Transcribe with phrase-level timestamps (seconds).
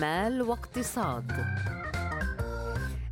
[0.00, 1.32] مال واقتصاد.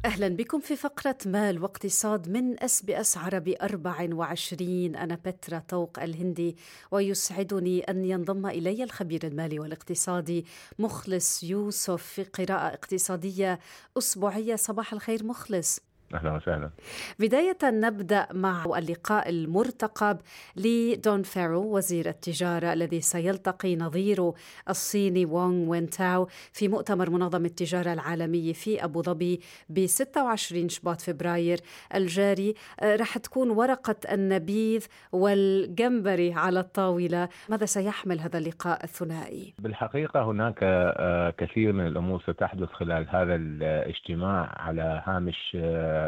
[0.04, 6.56] أهلا بكم في فقرة مال واقتصاد من SBS عربي 24 أنا بترا طوق الهندي
[6.90, 10.46] ويسعدني أن ينضم إلي الخبير المالي والاقتصادي
[10.78, 13.58] مخلص يوسف في قراءة اقتصادية
[13.99, 14.56] أسبوعية.
[14.56, 15.80] صباح الخير مخلص.
[16.15, 16.70] أهلا وسهلا.
[17.19, 20.19] بداية نبدأ مع اللقاء المرتقب
[20.56, 24.34] لدون فارل وزير التجارة الذي سيلتقي نظيره
[24.69, 31.60] الصيني وونغ وينتاو في مؤتمر منظمة التجارة العالمية في أبو ظبي ب 26 شباط فبراير
[31.95, 32.55] الجاري.
[32.80, 37.28] آه، رح تكون ورقة النبيذ والجمبري على الطاولة.
[37.48, 44.55] ماذا سيحمل هذا اللقاء الثنائي؟ بالحقيقة هناك آه، كثير من الأمور ستحدث خلال هذا الاجتماع
[44.56, 46.02] على هامش آه،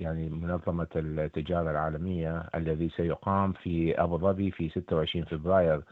[0.00, 5.82] يعني منظمة التجارة العالمية الذي سيقام في أبو ظبي في 26 فبراير.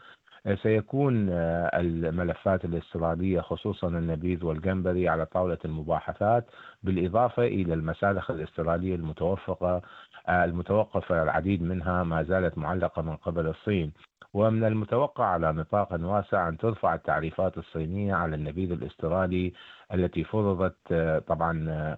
[0.63, 1.29] سيكون
[1.73, 6.45] الملفات الاستيرادية خصوصا النبيذ والجمبري على طاولة المباحثات
[6.83, 9.81] بالإضافة إلى المسالخ الاستيرادية المتوفقة
[10.29, 13.91] المتوقفة العديد منها ما زالت معلقة من قبل الصين.
[14.33, 19.53] ومن المتوقع على نطاق واسع أن ترفع التعريفات الصينية على النبيذ الاستيرادي
[19.93, 20.93] التي فرضت
[21.27, 21.97] طبعا آه،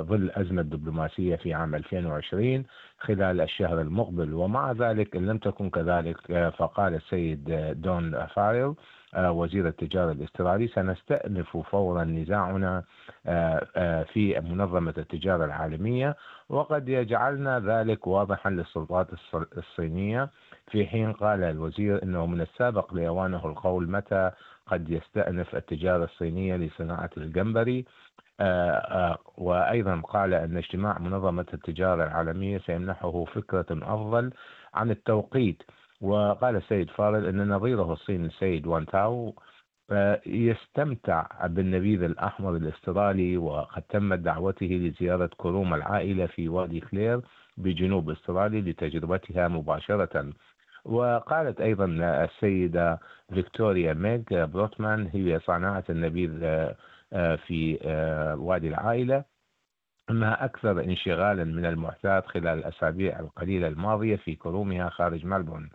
[0.00, 2.64] ظل أزمة دبلوماسية في عام 2020
[2.98, 7.44] خلال الشهر المقبل ومع ذلك إن لم تكن كذلك آه، فقال السيد
[7.82, 8.74] دون فاريل
[9.14, 12.82] آه، وزير التجارة الاسترالي سنستأنف فورا نزاعنا
[14.12, 16.16] في منظمة التجارة العالمية
[16.48, 19.06] وقد يجعلنا ذلك واضحا للسلطات
[19.58, 20.30] الصينية
[20.70, 24.30] في حين قال الوزير إنه من السابق لاوانه القول متى
[24.66, 27.84] قد يستأنف التجارة الصينية لصناعة الجمبري.
[28.40, 34.30] آه، آه، وأيضا قال أن اجتماع منظمة التجارة العالمية سيمنحه فكرة أفضل
[34.74, 35.62] عن التوقيت.
[36.00, 39.34] وقال السيد فارل أن نظيره الصيني السيد وان تاو
[39.90, 47.20] آه، يستمتع بالنبيذ الأحمر الاسترالي وقد تمت دعوته لزيارة كروم العائلة في وادي كلير
[47.56, 50.32] بجنوب استراليا لتجربتها مباشرة.
[50.84, 51.84] وقالت أيضا
[52.24, 53.00] السيدة
[53.34, 56.30] فيكتوريا ميغ بروتمان هي صانعة النبيذ
[57.12, 59.24] آه، في آه، وادي العائلة
[60.10, 65.70] أنها أكثر انشغالا من المعتاد خلال الأسابيع القليلة الماضية في كرومها خارج ملبون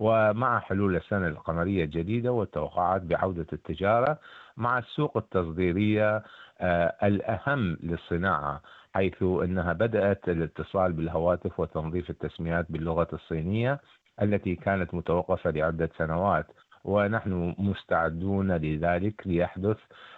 [0.00, 4.18] ومع حلول السنة القمرية الجديدة والتوقعات بعودة التجارة
[4.56, 6.22] مع السوق التصديرية
[6.60, 8.62] آه، الأهم للصناعة
[8.94, 13.80] حيث أنها بدأت الاتصال بالهواتف وتنظيف التسميات باللغة الصينية
[14.22, 16.46] التي كانت متوقفة لعدة سنوات
[16.84, 19.76] ونحن مستعدون لذلك ليحدث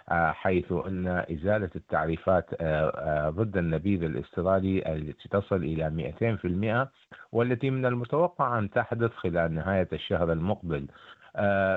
[0.09, 6.89] آه، حيث أن إزالة التعريفات آه، آه، ضد النبيذ الاسترالي التي تصل إلى 200%
[7.31, 10.87] والتي من المتوقع أن تحدث خلال نهاية الشهر المقبل.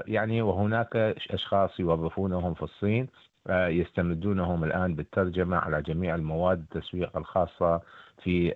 [0.06, 0.96] يعني وهناك
[1.30, 3.08] أشخاص يوظفونهم في الصين
[3.50, 7.80] يستمدونهم الآن بالترجمة على جميع المواد التسويق الخاصة
[8.22, 8.54] في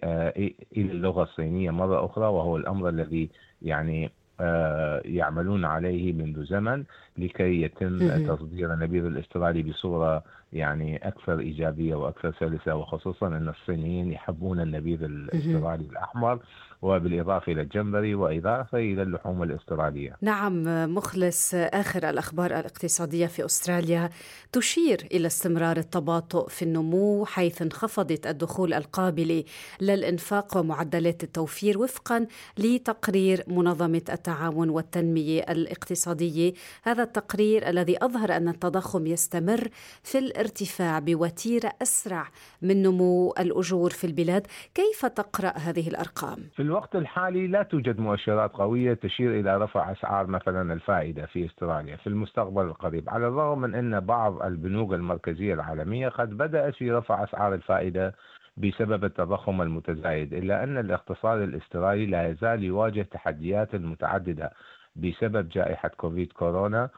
[0.76, 3.30] إلى اللغة الصينية مرة أخرى وهو الأمر الذي
[3.62, 4.10] يعني
[4.40, 6.84] آه، يعملون عليه منذ زمن
[7.18, 7.98] لكي يتم
[8.36, 10.22] تصدير النبيذ الاسترالي بصورة
[10.52, 16.38] يعني أكثر إيجابية وأكثر سلسة وخصوصا أن الصينيين يحبون النبيذ الاسترالي الأحمر.
[16.82, 20.16] وبالإضافة إلى الجمبري وإضافة إلى اللحوم الأسترالية.
[20.22, 24.10] نعم مخلص آخر الأخبار الاقتصادية في أستراليا
[24.52, 29.44] تشير إلى استمرار التباطؤ في النمو حيث انخفضت الدخول القابله
[29.80, 32.26] للإنفاق ومعدلات التوفير وفقا
[32.58, 36.52] لتقرير منظمة التعاون والتنمية الاقتصادية،
[36.82, 39.68] هذا التقرير الذي أظهر أن التضخم يستمر
[40.02, 42.28] في الارتفاع بوتيرة أسرع
[42.62, 48.52] من نمو الأجور في البلاد، كيف تقرأ هذه الأرقام؟ في الوقت الحالي لا توجد مؤشرات
[48.52, 53.74] قوية تشير إلى رفع أسعار مثلا الفائدة في أستراليا في المستقبل القريب، على الرغم من
[53.74, 58.14] إن بعض البنوك المركزية العالمية قد بدأت في رفع أسعار الفائدة
[58.56, 64.52] بسبب التضخم المتزايد إلا أن الاقتصاد الاسترالي لا يزال يواجه تحديات متعددة
[64.98, 66.88] بسبب جائحة كوفيد كورونا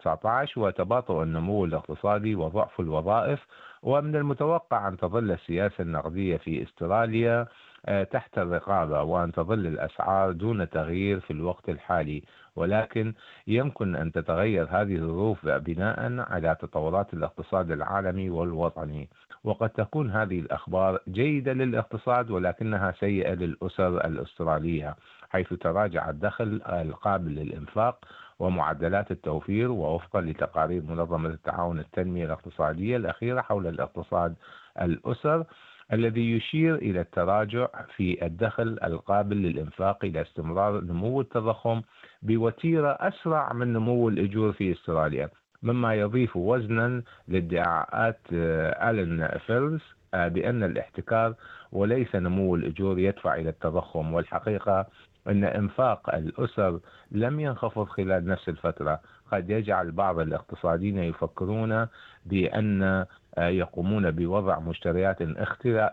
[0.00, 3.46] 19 وتباطؤ النمو الاقتصادي وضعف الوظائف.
[3.82, 7.46] ومن المتوقع أن تظل السياسة النقدية في استراليا
[7.86, 12.22] آه، تحت الرقابة وأن تظل الأسعار دون تغيير في الوقت الحالي.
[12.56, 13.14] ولكن
[13.46, 19.08] يمكن أن تتغير هذه الظروف بناء على تطورات الاقتصاد العالمي والوطني.
[19.44, 24.96] وقد تكون هذه الأخبار جيدة للاقتصاد ولكنها سيئة للأسر الأسترالية
[25.30, 28.04] حيث تراجع الدخل القابل للإنفاق
[28.38, 34.34] ومعدلات التوفير ووفقا لتقارير منظمة التعاون التنمية الاقتصادية الأخيرة حول الاقتصاد
[34.80, 35.44] الأسر
[35.92, 41.82] الذي يشير إلى التراجع في الدخل القابل للإنفاق إلى استمرار نمو التضخم
[42.22, 45.30] بوتيرة أسرع من نمو الأجور في أستراليا.
[45.62, 49.80] مما يضيف وزنا لادعاءات ألين فيلز
[50.12, 51.34] بأن الاحتكار
[51.72, 54.14] وليس نمو الأجور يدفع إلى التضخم.
[54.14, 54.86] والحقيقة
[55.28, 59.00] أن إنفاق الأسر لم ينخفض خلال نفس الفترة.
[59.32, 61.86] قد يجعل بعض الاقتصاديين يفكرون
[62.26, 63.04] بأن
[63.38, 65.16] يقومون بوضع مشتريات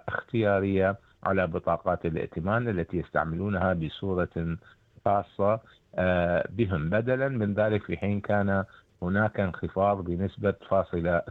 [0.08, 4.58] اختيارية على بطاقات الائتمان التي يستعملونها بصورة
[5.06, 5.60] خاصة
[5.98, 6.90] آه، بهم.
[6.90, 8.64] بدلا من ذلك في حين كان
[9.06, 11.22] هناك انخفاض بنسبة فاصلة 2%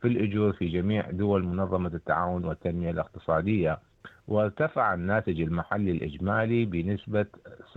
[0.00, 3.78] في الأجور في جميع دول منظمة التعاون والتنمية الاقتصادية
[4.28, 7.26] وارتفع الناتج المحلي الإجمالي بنسبة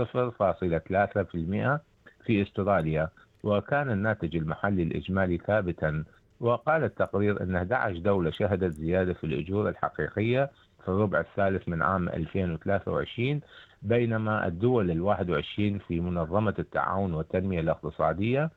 [0.01, 1.79] 0.3%
[2.25, 3.09] في أستراليا
[3.43, 6.03] وكان الناتج المحلي الإجمالي ثابتا.
[6.39, 10.49] وقال التقرير أن 11 دولة شهدت زيادة في الأجور الحقيقية
[10.83, 13.41] في الربع الثالث من عام 2023
[13.81, 18.49] بينما الدول ال 21 في منظمة التعاون والتنمية الاقتصادية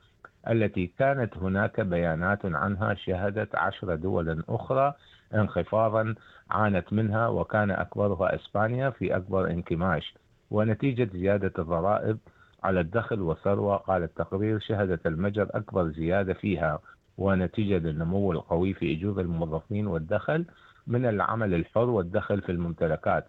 [0.49, 4.93] التي كانت هناك بيانات عنها شهدت عشر دول أخرى
[5.33, 6.15] انخفاضا
[6.51, 10.13] عانت منها وكان أكبرها إسبانيا في أكبر انكماش.
[10.51, 12.17] ونتيجة زيادة الضرائب
[12.63, 16.79] على الدخل والثروة قال التقرير شهدت المجر أكبر زيادة فيها.
[17.17, 20.45] ونتيجة للنمو القوي في أجور الموظفين والدخل
[20.87, 23.25] من العمل الحر والدخل في الممتلكات.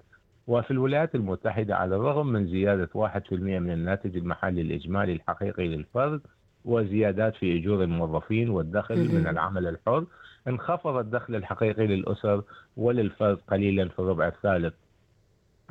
[0.46, 6.20] وفي الولايات المتحدة على الرغم من زيادة 1% من الناتج المحلي الإجمالي الحقيقي للفرد
[6.64, 10.04] وزيادات في أجور الموظفين والدخل من العمل الحر
[10.48, 12.42] انخفض الدخل الحقيقي للأسر
[12.76, 14.74] وللفرد قليلا في الربع الثالث.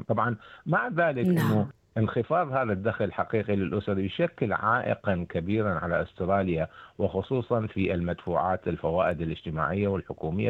[0.08, 0.36] طبعا
[0.66, 1.38] مع ذلك نعم.
[1.52, 9.22] أنه انخفاض هذا الدخل الحقيقي للأسر يشكل عائقا كبيرا على أستراليا وخصوصا في المدفوعات الفوائد
[9.22, 10.50] الاجتماعية والحكومية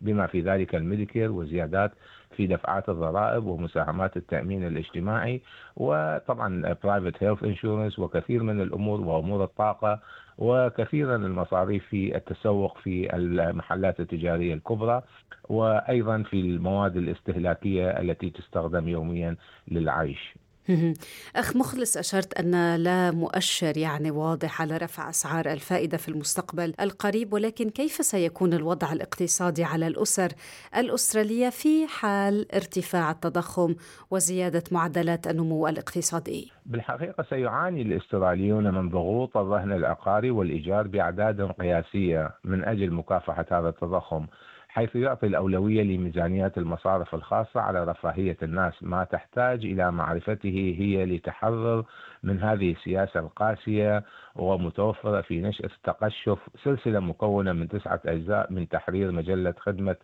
[0.00, 1.92] بما في ذلك ال Medicare وزيادات
[2.36, 5.42] في دفعات الضرائب ومساهمات التأمين الاجتماعي
[5.76, 10.00] وطبعا private health insurance وكثير من الأمور وأمور الطاقة
[10.38, 15.02] وكثيرا المصاريف في التسوق في المحلات التجارية الكبرى
[15.48, 19.36] وأيضا في المواد الاستهلاكية التي تستخدم يوميا
[19.68, 20.34] للعيش.
[21.36, 27.32] أخ مخلص أشرت أن لا مؤشر يعني واضح على رفع أسعار الفائدة في المستقبل القريب
[27.32, 30.28] ولكن كيف سيكون الوضع الاقتصادي على الأسر
[30.76, 33.74] الأسترالية في حال ارتفاع التضخم
[34.10, 42.64] وزيادة معدلات النمو الاقتصادي؟ بالحقيقة سيعاني الأستراليون من ضغوط الرهن العقاري والإيجار بأعداد قياسية من
[42.64, 44.26] أجل مكافحة هذا التضخم
[44.76, 48.74] حيث يعطي الأولوية لميزانيات المصارف الخاصة على رفاهية الناس.
[48.82, 51.84] ما تحتاج إلى معرفته هي لتحرر
[52.22, 56.38] من هذه السياسة القاسية ومتوفرة في نشأة التقشف.
[56.64, 59.96] سلسلة مكونة من تسعة أجزاء من تحرير مجلة خدمة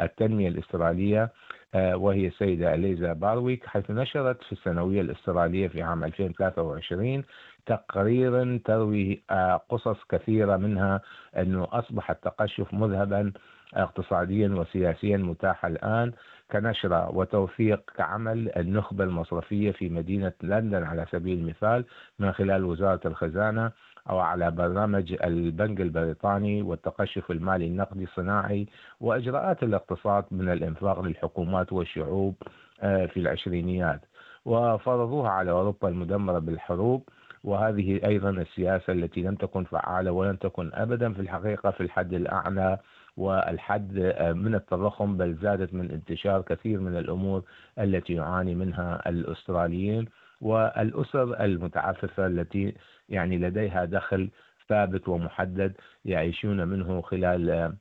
[0.00, 1.32] التنمية الاسترالية
[1.74, 7.24] آه، وهي السيدة إليزا بارويك حيث نشرت في السنوية الاسترالية في عام 2023
[7.66, 11.00] تقريرا تروي آه، قصص كثيرة منها
[11.36, 13.32] أنه أصبح التقشف مذهبا
[13.74, 16.12] اقتصاديا وسياسيا متاحة الآن
[16.52, 21.84] كنشرة وتوثيق كعمل النخبة المصرفية في مدينة لندن على سبيل المثال
[22.18, 23.70] من خلال وزارة الخزانة
[24.10, 28.66] أو على برنامج البنك البريطاني والتقشف المالي النقدي الصناعي
[29.00, 32.34] وإجراءات الاقتصاد من الإنفاق للحكومات والشعوب
[32.82, 34.00] آه، في العشرينيات.
[34.44, 37.08] وفرضوها على أوروبا المدمرة بالحروب
[37.44, 42.78] وهذه أيضا السياسة التي لم تكن فعالة ولن تكن أبدا في الحقيقة في الحد الأعلى
[43.16, 47.42] والحد آه، من التضخم بل زادت من انتشار كثير من الأمور
[47.78, 50.08] التي يعاني منها الأستراليين
[50.40, 52.74] والأسر المتعففة التي
[53.08, 54.30] يعني لديها دخل
[54.68, 55.72] ثابت ومحدد
[56.04, 57.74] يعيشون منه خلال آه،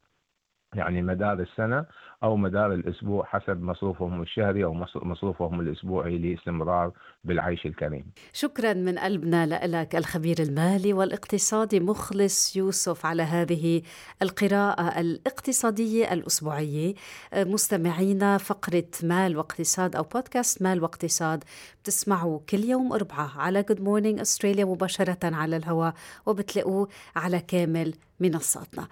[0.75, 1.86] يعني مدار السنة
[2.24, 6.91] أو مدار الأسبوع حسب مصروفهم الشهري أو مصروفهم الأسبوعي لاستمرار
[7.24, 8.05] بالعيش الكريم.
[8.34, 13.82] شكرا من قلبنا لك الخبير المالي والاقتصادي مخلص يوسف على هذه
[14.22, 16.94] القراءة الاقتصادية الأسبوعية.
[17.34, 21.44] مستمعينا فقرة مال واقتصاد أو بودكاست مال واقتصاد
[21.82, 25.94] بتسمعوا كل يوم أربعة على Good Morning Australia مباشرة على الهواء
[26.25, 28.88] وبتلاقوه على كامل منصاتنا.